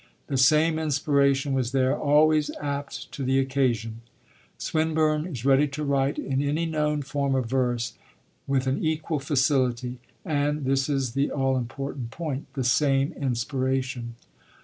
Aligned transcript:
The 0.25 0.35
same 0.37 0.79
inspiration 0.79 1.53
was 1.53 1.73
there, 1.73 1.95
always 1.95 2.49
apt 2.59 3.11
to 3.11 3.23
the 3.23 3.37
occasion. 3.37 4.01
Swinburne 4.57 5.27
is 5.27 5.45
ready 5.45 5.67
to 5.67 5.83
write 5.83 6.17
in 6.17 6.41
any 6.41 6.65
known 6.65 7.03
form 7.03 7.35
of 7.35 7.45
verse, 7.45 7.93
with 8.47 8.65
an 8.65 8.83
equal 8.83 9.19
facility 9.19 9.99
and 10.25 10.65
(this 10.65 10.89
is 10.89 11.11
the 11.13 11.29
all 11.29 11.55
important 11.55 12.09
point) 12.09 12.47
the 12.55 12.63
same 12.63 13.11
inspiration. 13.13 14.15